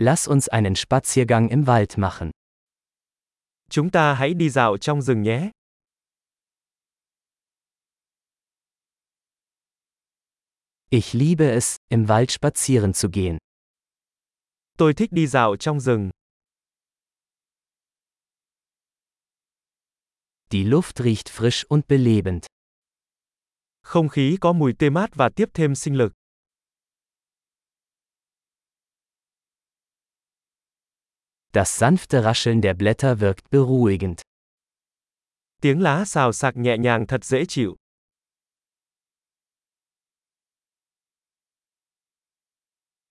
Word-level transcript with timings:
Lass 0.00 0.28
uns 0.28 0.48
einen 0.48 0.76
Spaziergang 0.76 1.48
im 1.48 1.66
Wald 1.66 1.98
machen. 1.98 2.30
Chúng 3.70 3.90
ta 3.90 4.14
hãy 4.14 4.34
đi 4.34 4.48
dạo 4.48 4.78
trong 4.78 5.02
rừng 5.02 5.22
nhé. 5.22 5.50
Ich 10.90 11.14
liebe 11.14 11.50
es, 11.50 11.76
im 11.88 12.06
Wald 12.06 12.30
spazieren 12.30 12.94
zu 12.94 13.10
gehen. 13.12 13.38
Tôi 14.76 14.94
thích 14.94 15.12
đi 15.12 15.26
dạo 15.26 15.56
trong 15.56 15.80
rừng. 15.80 16.10
Die 20.50 20.64
Luft 20.64 21.02
riecht 21.02 21.28
frisch 21.28 21.64
und 21.68 21.88
belebend. 21.88 22.46
Không 23.82 24.08
khí 24.08 24.36
có 24.40 24.52
mùi 24.52 24.72
tê 24.78 24.90
mát 24.90 25.10
và 25.14 25.30
tiếp 25.36 25.48
thêm 25.54 25.74
sinh 25.74 25.94
lực. 25.94 26.17
Das 31.58 31.76
sanfte 31.76 32.22
Rascheln 32.22 32.60
der 32.60 32.74
Blätter 32.74 33.18
wirkt 33.18 33.50
beruhigend. 33.50 34.22
Tiếng 35.60 35.80
lá 35.80 36.04
xào 36.04 36.32
xạc 36.32 36.56
nhẹ 36.56 36.76
nhàng 36.78 37.06
thật 37.06 37.24
dễ 37.24 37.44
chịu. 37.48 37.76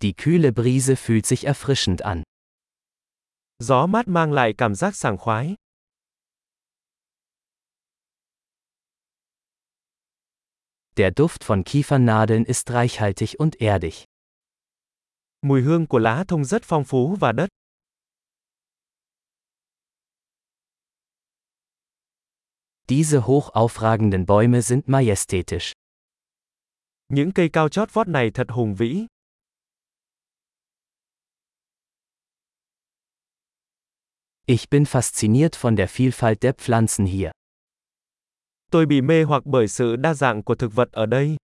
Die 0.00 0.12
kühle 0.12 0.50
Brise 0.50 0.96
fühlt 0.96 1.26
sich 1.26 1.46
erfrischend 1.46 2.02
an. 2.02 2.22
Gió 3.58 3.86
mát 3.86 4.08
mang 4.08 4.32
lại 4.32 4.54
cảm 4.58 4.74
giác 4.74 4.96
sảng 4.96 5.18
khoái. 5.18 5.54
Der 10.96 11.12
Duft 11.16 11.44
von 11.46 11.62
Kiefernadeln 11.64 12.44
ist 12.44 12.70
reichhaltig 12.70 13.38
und 13.38 13.54
erdig. 13.60 14.04
Mùi 15.42 15.62
hương 15.62 15.86
của 15.86 15.98
lá 15.98 16.24
thông 16.28 16.44
rất 16.44 16.62
phong 16.64 16.84
phú 16.84 17.16
và 17.20 17.32
đất. 17.32 17.48
Diese 22.88 23.26
hoch 23.26 23.48
aufragenden 23.54 24.26
Bäume 24.26 24.62
sind 24.62 24.88
majestätisch. 24.88 25.72
Những 27.08 27.32
cây 27.32 27.48
cao 27.52 27.68
chót 27.68 27.92
vót 27.92 28.08
này 28.08 28.30
thật 28.34 28.46
hùng 28.50 28.74
vĩ. 28.74 29.06
Ich 34.46 34.70
bin 34.70 34.84
fasziniert 34.84 35.56
von 35.56 35.76
der 35.76 35.88
Vielfalt 35.88 36.42
der 36.42 36.54
Pflanzen 36.54 37.06
hier. 37.06 37.30
Tôi 38.70 38.86
bị 38.86 39.00
mê 39.00 39.22
hoặc 39.22 39.42
bởi 39.46 39.68
sự 39.68 39.96
đa 39.96 40.14
dạng 40.14 40.42
của 40.42 40.54
thực 40.54 40.72
vật 40.74 40.92
ở 40.92 41.06
đây. 41.06 41.36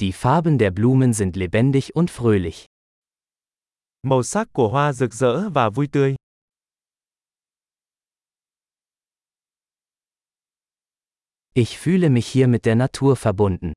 Die 0.00 0.12
Farben 0.12 0.58
der 0.58 0.72
Blumen 0.72 1.12
sind 1.12 1.36
lebendig 1.36 1.94
und 1.94 2.10
fröhlich. 2.10 2.69
Màu 4.02 4.22
sắc 4.22 4.48
của 4.52 4.68
hoa 4.68 4.92
rực 4.92 5.14
rỡ 5.14 5.48
và 5.48 5.68
vui 5.68 5.88
tươi. 5.92 6.16
Ich 11.54 11.68
fühle 11.78 12.08
mich 12.08 12.26
hier 12.26 12.48
mit 12.48 12.62
der 12.62 12.76
Natur 12.78 13.18
verbunden. 13.22 13.72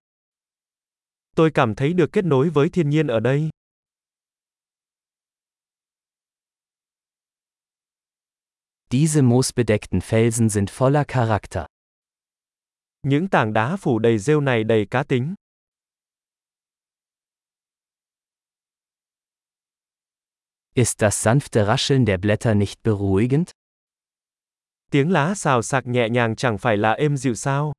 Tôi 1.35 1.51
cảm 1.53 1.75
thấy 1.75 1.93
được 1.93 2.09
kết 2.13 2.25
nối 2.25 2.49
với 2.49 2.69
thiên 2.69 2.89
nhiên 2.89 3.07
ở 3.07 3.19
đây. 3.19 3.49
Diese 8.91 9.21
moosbedeckten 9.21 9.99
Felsen 9.99 10.49
sind 10.49 10.69
voller 10.77 11.05
Charakter. 11.07 11.65
Những 13.01 13.27
tảng 13.29 13.53
đá 13.53 13.75
phủ 13.75 13.99
đầy 13.99 14.17
rêu 14.17 14.41
này 14.41 14.63
đầy 14.63 14.87
cá 14.91 15.03
tính. 15.03 15.35
Ist 20.75 21.03
das 21.03 21.21
sanfte 21.21 21.67
Rascheln 21.67 22.05
der 22.05 22.17
Blätter 22.17 22.55
nicht 22.55 22.81
beruhigend? 22.81 23.51
Tiếng 24.91 25.11
lá 25.11 25.35
xào 25.35 25.61
xạc 25.61 25.87
nhẹ 25.87 26.09
nhàng 26.09 26.35
chẳng 26.35 26.57
phải 26.57 26.77
là 26.77 26.91
êm 26.91 27.17
dịu 27.17 27.35
sao? 27.35 27.73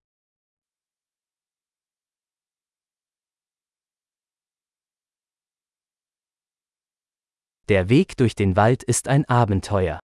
Der 7.68 7.86
Weg 7.88 8.16
durch 8.16 8.34
den 8.36 8.54
Wald 8.54 8.84
ist 8.86 9.08
ein 9.08 9.22
Abenteuer. 9.26 9.98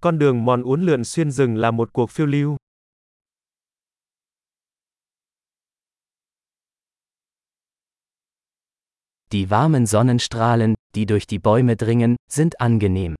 Con 0.00 0.18
đường 0.18 0.44
mòn 0.44 0.62
uốn 0.62 0.82
lượn 0.86 1.04
xuyên 1.04 1.30
rừng 1.30 1.56
là 1.56 1.70
một 1.70 1.92
cuộc 1.92 2.10
phiêu 2.10 2.26
lưu. 2.26 2.56
Die 9.32 9.50
warmen 9.50 9.86
Sonnenstrahlen, 9.86 10.74
die 10.94 11.04
durch 11.06 11.26
die 11.26 11.38
Bäume 11.38 11.76
dringen, 11.76 12.16
sind 12.30 12.60
angenehm. 12.60 13.14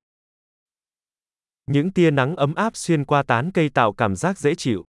Những 1.66 1.92
tia 1.92 2.10
nắng 2.10 2.36
ấm 2.36 2.54
áp 2.54 2.76
xuyên 2.76 3.04
qua 3.04 3.22
tán 3.22 3.50
cây 3.54 3.68
tạo 3.68 3.92
cảm 3.92 4.16
giác 4.16 4.38
dễ 4.38 4.54
chịu. 4.54 4.84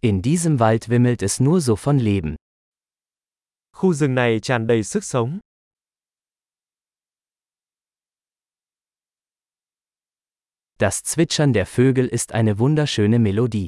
In 0.00 0.22
diesem 0.22 0.60
Wald 0.60 0.88
wimmelt 0.88 1.22
es 1.22 1.40
nur 1.40 1.60
so 1.60 1.74
von 1.74 1.98
Leben. 1.98 2.36
Khu 3.72 3.94
rừng 3.94 4.14
này 4.14 4.40
tràn 4.40 4.66
đầy 4.66 4.82
sức 4.84 5.04
sống. 5.04 5.38
Das 10.80 11.02
Zwitschern 11.02 11.52
der 11.52 11.66
Vögel 11.66 12.06
ist 12.06 12.32
eine 12.32 12.60
wunderschöne 12.60 13.18
Melodie. 13.18 13.66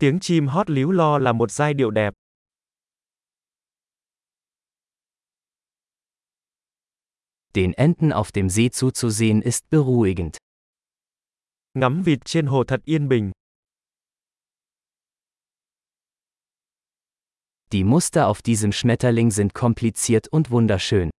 Tiếng 0.00 0.18
chim 0.20 0.48
hót 0.52 0.68
líu 0.68 0.90
lo 0.90 1.18
là 1.18 1.32
một 1.32 1.50
giai 1.50 1.74
điệu 1.74 1.90
đẹp. 1.90 2.14
Den 7.54 7.72
Enten 7.74 8.12
auf 8.12 8.32
dem 8.32 8.48
See 8.50 8.70
zuzusehen 8.70 9.42
ist 9.42 9.70
beruhigend. 9.70 10.36
Ngắm 11.78 12.02
vịt 12.02 12.24
trên 12.24 12.46
hồ 12.46 12.64
thật 12.64 12.80
yên 12.84 13.08
bình. 13.08 13.32
Die 17.72 17.84
Muster 17.84 18.26
auf 18.26 18.42
diesem 18.42 18.72
Schmetterling 18.72 19.30
sind 19.30 19.54
kompliziert 19.54 20.26
und 20.30 20.50
wunderschön. 20.50 21.10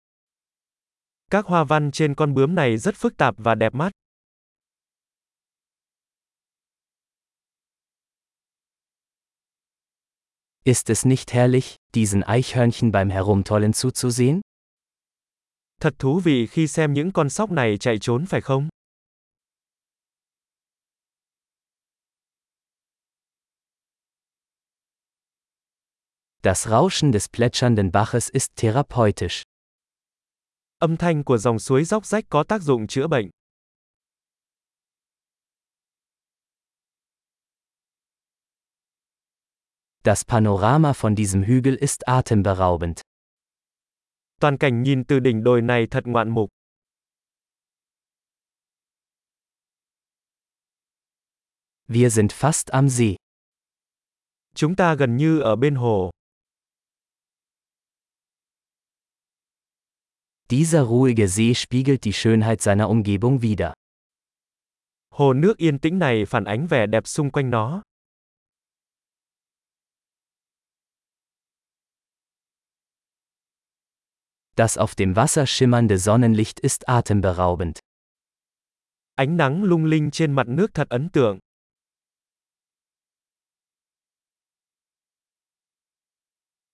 Các 1.29 1.45
hoa 1.45 1.63
văn 1.63 1.91
trên 1.91 2.15
con 2.15 2.33
bướm 2.33 2.55
này 2.55 2.77
rất 2.77 2.95
phức 2.95 3.17
tạp 3.17 3.35
và 3.37 3.55
đẹp 3.55 3.73
mắt. 3.73 3.91
Ist 10.63 10.91
es 10.91 11.05
nicht 11.05 11.33
herrlich, 11.33 11.77
diesen 11.95 12.23
Eichhörnchen 12.23 12.91
beim 12.91 13.09
Herumtollen 13.09 13.73
zuzusehen? 13.73 14.41
Thật 15.79 15.95
thú 15.99 16.19
vị 16.19 16.47
khi 16.47 16.67
xem 16.67 16.93
những 16.93 17.11
con 17.11 17.29
sóc 17.29 17.51
này 17.51 17.77
chạy 17.77 17.97
trốn 18.01 18.25
phải 18.25 18.41
không? 18.41 18.69
Das 26.43 26.67
Rauschen 26.67 27.11
des 27.11 27.27
plätschernden 27.31 27.91
Baches 27.91 28.29
ist 28.29 28.55
therapeutisch. 28.55 29.43
Âm 30.79 30.97
thanh 30.97 31.23
của 31.23 31.37
dòng 31.37 31.59
suối 31.59 31.83
róc 31.83 32.05
rách 32.05 32.25
có 32.29 32.43
tác 32.43 32.61
dụng 32.61 32.87
chữa 32.87 33.07
bệnh. 33.07 33.29
Das 40.03 40.25
Panorama 40.25 40.93
von 40.93 41.15
diesem 41.15 41.43
Hügel 41.43 41.75
ist 41.75 42.07
atemberaubend. 42.07 43.01
Toàn 44.39 44.57
cảnh 44.57 44.83
nhìn 44.83 45.03
từ 45.03 45.19
đỉnh 45.19 45.43
đồi 45.43 45.61
này 45.61 45.87
thật 45.91 46.07
ngoạn 46.07 46.29
mục. 46.29 46.49
Wir 51.87 52.09
sind 52.09 52.31
fast 52.31 52.71
am 52.71 52.89
See. 52.89 53.15
Chúng 54.55 54.75
ta 54.75 54.95
gần 54.95 55.17
như 55.17 55.39
ở 55.39 55.55
bên 55.55 55.75
hồ. 55.75 56.11
Dieser 60.49 60.83
ruhige 60.87 61.27
See 61.27 61.53
spiegelt 61.53 62.03
die 62.03 62.13
Schönheit 62.13 62.61
seiner 62.61 62.87
Umgebung 62.89 63.39
wider. 63.41 63.73
Hồ 65.09 65.33
nước 65.33 65.57
yên 65.57 65.79
tĩnh 65.79 65.99
này 65.99 66.25
phản 66.25 66.43
ánh 66.43 66.67
vẻ 66.67 66.85
đẹp 66.87 67.07
xung 67.07 67.31
quanh 67.31 67.49
nó. 67.49 67.81
Das 74.55 74.77
auf 74.77 74.95
dem 74.95 75.15
Wasser 75.15 75.47
schimmernde 75.47 75.97
Sonnenlicht 75.97 76.59
ist 76.59 76.89
atemberaubend. 76.89 77.79
Ánh 79.15 79.37
nắng 79.37 79.63
lung 79.63 79.85
linh 79.85 80.11
trên 80.11 80.33
mặt 80.33 80.47
nước 80.47 80.73
thật 80.73 80.89
ấn 80.89 81.09
tượng. 81.09 81.39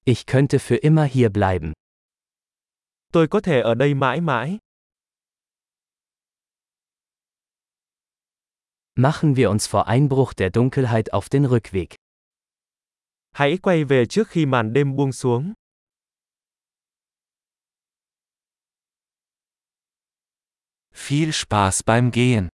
Ich 0.06 0.26
könnte 0.26 0.60
für 0.60 0.78
immer 0.78 1.06
hier 1.06 1.30
bleiben. 1.30 1.74
Tôi 3.12 3.28
có 3.28 3.42
thể 3.42 3.62
ở 3.62 3.76
đây 3.76 3.94
mãi 3.94 4.22
mãi. 4.22 4.58
Machen 8.96 9.36
wir 9.36 9.50
uns 9.50 9.68
vor 9.68 9.88
Einbruch 9.88 10.34
der 10.38 10.52
Dunkelheit 10.54 11.14
auf 11.14 11.30
den 11.30 11.46
Rückweg. 11.46 11.96
Hãy 13.32 13.58
quay 13.58 13.84
về 13.84 14.06
trước 14.06 14.28
khi 14.28 14.46
màn 14.46 14.74
đêm 14.74 14.96
buông 14.96 15.12
xuống. 15.12 15.54
Viel 21.00 21.32
Spaß 21.32 21.84
beim 21.84 22.12
Gehen. 22.12 22.50